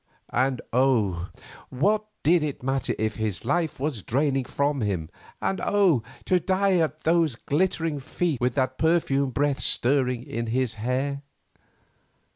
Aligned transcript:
And 0.33 0.61
oh! 0.73 1.29
what 1.69 2.05
did 2.23 2.41
it 2.41 2.63
matter 2.63 2.95
if 2.97 3.17
his 3.17 3.45
life 3.45 3.79
was 3.79 4.01
draining 4.01 4.45
from 4.45 4.81
him, 4.81 5.11
and 5.39 5.61
oh! 5.63 6.01
to 6.25 6.39
die 6.39 6.77
at 6.77 7.01
those 7.03 7.35
glittering 7.35 7.99
feet, 7.99 8.41
with 8.41 8.55
that 8.55 8.79
perfumed 8.79 9.35
breath 9.35 9.59
stirring 9.59 10.23
in 10.23 10.47
his 10.47 10.73
hair! 10.81 11.21